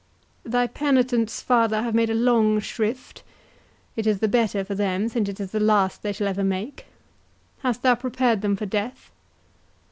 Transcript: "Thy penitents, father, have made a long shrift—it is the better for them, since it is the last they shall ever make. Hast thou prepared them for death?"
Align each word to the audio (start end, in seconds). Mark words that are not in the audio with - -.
"Thy 0.43 0.65
penitents, 0.65 1.43
father, 1.43 1.83
have 1.83 1.93
made 1.93 2.09
a 2.09 2.15
long 2.15 2.59
shrift—it 2.59 4.07
is 4.07 4.17
the 4.17 4.27
better 4.27 4.63
for 4.65 4.73
them, 4.73 5.07
since 5.09 5.29
it 5.29 5.39
is 5.39 5.51
the 5.51 5.59
last 5.59 6.01
they 6.01 6.11
shall 6.11 6.27
ever 6.27 6.43
make. 6.43 6.87
Hast 7.59 7.83
thou 7.83 7.93
prepared 7.93 8.41
them 8.41 8.55
for 8.55 8.65
death?" 8.65 9.11